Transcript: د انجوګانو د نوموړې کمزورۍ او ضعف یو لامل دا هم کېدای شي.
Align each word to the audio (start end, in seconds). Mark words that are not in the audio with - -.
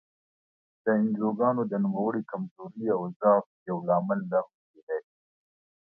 د 0.83 0.85
انجوګانو 0.99 1.61
د 1.71 1.73
نوموړې 1.83 2.21
کمزورۍ 2.31 2.85
او 2.95 3.01
ضعف 3.19 3.45
یو 3.69 3.77
لامل 3.87 4.19
دا 4.31 4.39
هم 4.45 4.55
کېدای 4.71 4.99
شي. 5.07 5.19